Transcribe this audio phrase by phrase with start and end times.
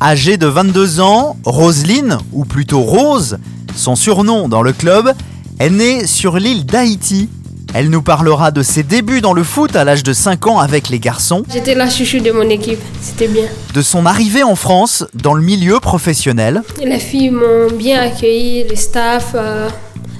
[0.00, 3.38] Âgée de 22 ans, Roselyne, ou plutôt Rose,
[3.74, 5.12] son surnom dans le club,
[5.58, 7.28] est née sur l'île d'Haïti.
[7.74, 10.88] Elle nous parlera de ses débuts dans le foot à l'âge de 5 ans avec
[10.88, 13.44] les garçons, J'étais la chouchou de mon équipe, c'était bien.
[13.74, 18.76] de son arrivée en France dans le milieu professionnel, Les filles m'ont bien accueilli, le
[18.76, 19.68] staff, euh,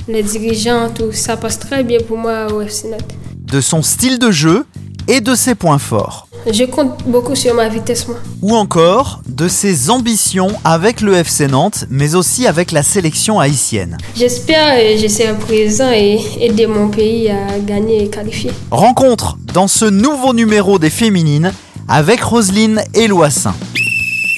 [0.09, 3.01] les dirigeants, tout ça passe très bien pour moi au FC Nantes.
[3.35, 4.67] de son style de jeu
[5.09, 6.26] et de ses points forts.
[6.49, 8.19] Je compte beaucoup sur ma vitesse, moi.
[8.41, 13.97] Ou encore de ses ambitions avec le FC Nantes, mais aussi avec la sélection haïtienne.
[14.15, 18.53] J'espère que je serai présent et aider mon pays à gagner et qualifier.
[18.71, 21.53] Rencontre dans ce nouveau numéro des féminines
[21.89, 23.55] avec Roselyne Eloissin.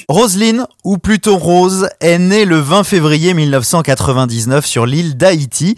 [0.07, 5.75] Roselyne, ou plutôt Rose, est née le 20 février 1999 sur l'île d'Haïti.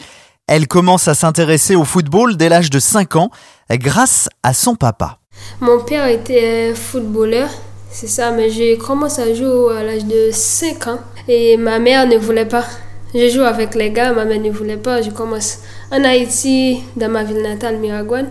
[0.48, 3.30] Elle commence à s'intéresser au football dès l'âge de 5 ans
[3.70, 5.21] grâce à son papa.
[5.62, 7.48] Mon père était footballeur,
[7.92, 12.08] c'est ça, mais j'ai commencé à jouer à l'âge de 5 ans et ma mère
[12.08, 12.66] ne voulait pas.
[13.14, 15.04] Je joue avec les gars, ma mère ne voulait pas.
[15.04, 15.60] Je commence
[15.92, 18.30] en Haïti, dans ma ville natale, Miragouane,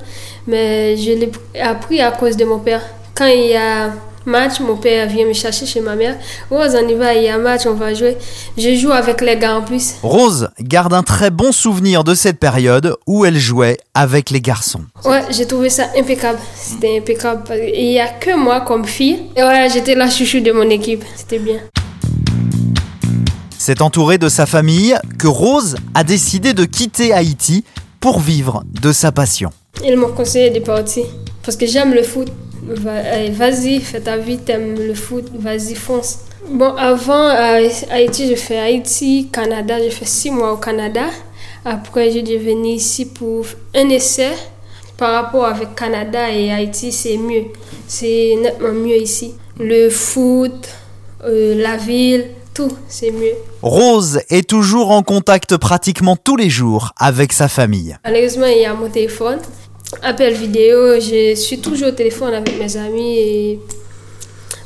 [0.48, 2.82] mais je l'ai appris à cause de mon père.
[3.14, 3.92] Quand il y a
[4.26, 6.16] match, mon père vient me chercher chez ma mère.
[6.50, 8.16] Rose, on y va, il y a match, on va jouer.
[8.56, 9.94] Je joue avec les gars en plus.
[10.02, 14.82] Rose garde un très bon souvenir de cette période où elle jouait avec les garçons.
[15.04, 16.38] Ouais, j'ai trouvé ça impeccable.
[16.54, 17.42] C'était impeccable.
[17.74, 19.22] Il n'y a que moi comme fille.
[19.36, 21.04] Et ouais, j'étais la chouchou de mon équipe.
[21.16, 21.60] C'était bien.
[23.58, 27.64] C'est entourée de sa famille que Rose a décidé de quitter Haïti
[28.00, 29.50] pour vivre de sa passion.
[29.84, 31.04] Ils m'ont conseillé de partir.
[31.44, 32.28] Parce que j'aime le foot.
[32.86, 36.20] Allez, Vas-y, fais ta vie, t'aimes le foot, vas-y, fonce.
[36.48, 37.58] Bon, avant, à
[37.90, 41.06] Haïti, je fais Haïti, Canada, j'ai fait six mois au Canada.
[41.64, 43.44] Après, je suis venu ici pour
[43.74, 44.30] un essai.
[44.96, 47.44] Par rapport avec Canada et Haïti, c'est mieux.
[47.86, 49.34] C'est nettement mieux ici.
[49.58, 50.68] Le foot,
[51.24, 53.34] euh, la ville, tout, c'est mieux.
[53.62, 57.96] Rose est toujours en contact pratiquement tous les jours avec sa famille.
[58.04, 59.38] Malheureusement, il y a mon téléphone.
[60.02, 63.60] Appel vidéo, je suis toujours au téléphone avec mes amis et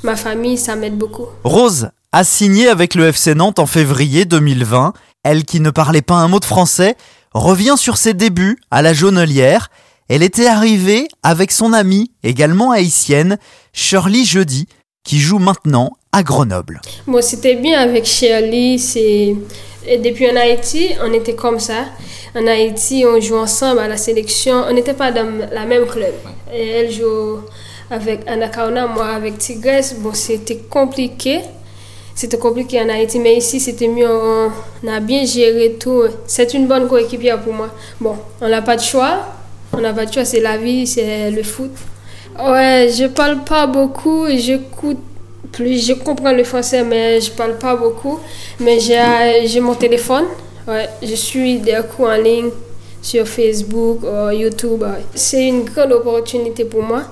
[0.03, 1.27] ma famille, ça m'aide beaucoup.
[1.43, 4.93] Rose a signé avec le FC Nantes en février 2020.
[5.25, 6.97] Elle qui ne parlait pas un mot de français
[7.33, 9.71] revient sur ses débuts à la Jaunelière.
[10.09, 13.39] Elle était arrivée avec son amie, également haïtienne,
[13.73, 14.69] Shirley Jeudi,
[15.03, 16.81] qui joue maintenant à Grenoble.
[17.07, 18.79] Bon, c'était bien avec Shirley.
[18.79, 19.35] C'est...
[19.87, 21.85] Et depuis en Haïti, on était comme ça.
[22.35, 24.65] En Haïti, on joue ensemble à la sélection.
[24.69, 26.15] On n'était pas dans la même club.
[26.53, 27.41] Et elle joue
[27.91, 29.97] avec Anakauna, moi avec Tigresse.
[29.99, 31.41] Bon, c'était compliqué.
[32.15, 34.09] C'était compliqué en Haïti, mais ici c'était mieux.
[34.09, 36.05] On a bien géré tout.
[36.27, 37.71] C'est une bonne coéquipière pour moi.
[38.01, 39.27] Bon, on n'a pas de choix.
[39.73, 41.73] On n'a pas de choix, c'est la vie, c'est le foot.
[42.39, 44.99] Ouais, je parle pas beaucoup, j'écoute
[45.55, 48.19] plus, je comprends le français, mais je parle pas beaucoup.
[48.61, 50.27] Mais j'ai mon téléphone,
[50.69, 52.51] ouais, je suis des cours en ligne
[53.01, 54.85] sur Facebook, ou YouTube.
[55.15, 57.03] C'est une grande opportunité pour moi.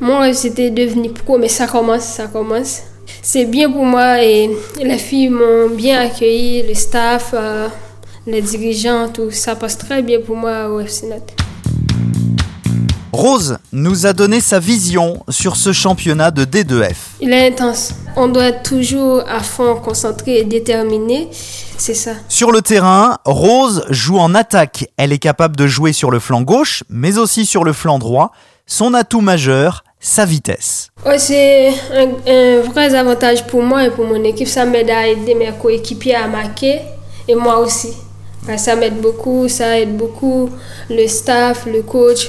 [0.00, 2.82] Mon rêve c'était de devenir pro, mais ça commence, ça commence.
[3.22, 4.50] C'est bien pour moi et
[4.82, 7.68] les filles m'ont bien accueilli, le staff, euh,
[8.26, 11.43] les dirigeants, tout ça passe très bien pour moi au FC Nantes.
[13.14, 16.96] Rose nous a donné sa vision sur ce championnat de D2F.
[17.20, 17.94] Il est intense.
[18.16, 21.28] On doit être toujours à fond concentré et déterminé.
[21.78, 22.10] C'est ça.
[22.28, 24.86] Sur le terrain, Rose joue en attaque.
[24.96, 28.32] Elle est capable de jouer sur le flanc gauche, mais aussi sur le flanc droit.
[28.66, 30.88] Son atout majeur, sa vitesse.
[31.06, 34.48] Ouais, c'est un, un vrai avantage pour moi et pour mon équipe.
[34.48, 36.80] Ça m'aide à aider mes coéquipiers à marquer
[37.28, 37.92] et moi aussi.
[38.56, 40.50] Ça m'aide beaucoup, ça aide beaucoup
[40.90, 42.28] le staff, le coach.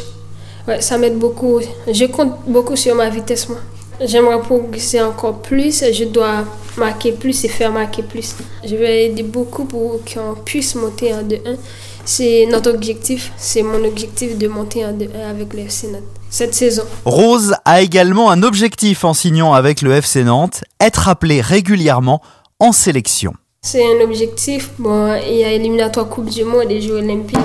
[0.67, 1.59] Ouais, ça m'aide beaucoup.
[1.91, 3.59] Je compte beaucoup sur ma vitesse, moi.
[4.01, 5.83] J'aimerais progresser encore plus.
[5.93, 6.43] Je dois
[6.77, 8.35] marquer plus et faire marquer plus.
[8.63, 11.57] Je vais aider beaucoup pour qu'on puisse monter en 2-1.
[12.03, 13.31] C'est notre objectif.
[13.37, 16.03] C'est mon objectif de monter en 2-1 avec le FC Nantes
[16.35, 16.83] cette saison.
[17.05, 22.21] Rose a également un objectif en signant avec le FC Nantes, être appelé régulièrement
[22.59, 23.33] en sélection.
[23.61, 24.71] C'est un objectif.
[24.77, 27.39] Bon, il y a éliminatoire Coupe du Monde et Jeux Olympiques.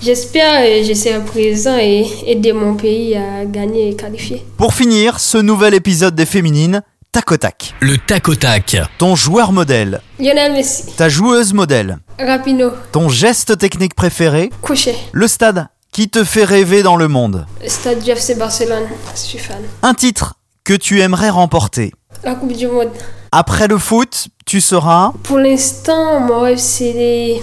[0.00, 4.44] J'espère que je serai présent et aider mon pays à gagner et qualifier.
[4.56, 7.74] Pour finir ce nouvel épisode des Féminines, tac au tac.
[7.80, 8.76] Le tac au tac.
[8.98, 15.26] Ton joueur modèle, Lionel Messi, ta joueuse modèle, Rapino, ton geste technique préféré, Couchet, le
[15.26, 18.84] stade qui te fait rêver dans le monde, Stade du FC Barcelone,
[19.14, 19.56] je suis fan.
[19.82, 21.92] un titre que tu aimerais remporter.
[22.24, 22.90] La Coupe du Monde.
[23.32, 27.40] Après le foot, tu seras Pour l'instant, mon rêve, c'est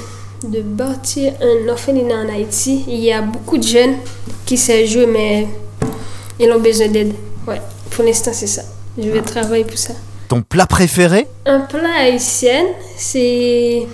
[0.50, 2.84] de bâtir un orphelinat en Haïti.
[2.88, 3.96] Il y a beaucoup de jeunes
[4.46, 5.48] qui savent jouer, mais
[6.40, 7.14] ils ont besoin d'aide.
[7.48, 7.62] Ouais,
[7.92, 8.64] pour l'instant, c'est ça.
[8.98, 9.94] Je vais travailler pour ça.
[10.28, 12.64] ton plat préféré, Un plat haïtien,
[12.98, 13.86] c'est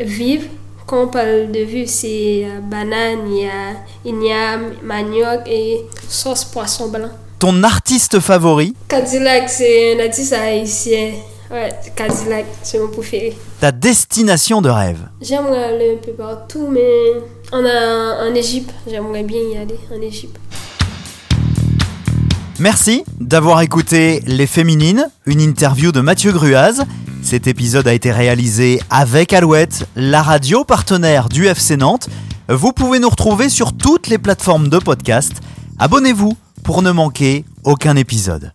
[0.00, 0.44] vivre.
[0.86, 3.74] Quand on parle de vivre, c'est banane, il y a
[4.04, 7.10] igname, manioc et sauce poisson blanc.
[7.40, 11.10] ton artiste favori, Cadillac, c'est un artiste haïtien.
[11.50, 13.36] Ouais, Cadillac, c'est mon préféré.
[13.60, 14.98] ta destination de rêve.
[15.20, 17.12] J'aimerais aller un peu partout, mais
[17.52, 18.70] on a en Égypte.
[18.88, 20.36] J'aimerais bien y aller en Égypte.
[22.58, 26.84] Merci d'avoir écouté Les Féminines, une interview de Mathieu Gruaz.
[27.22, 32.08] Cet épisode a été réalisé avec Alouette, la radio partenaire du FC Nantes.
[32.48, 35.32] Vous pouvez nous retrouver sur toutes les plateformes de podcast.
[35.78, 38.52] Abonnez-vous pour ne manquer aucun épisode.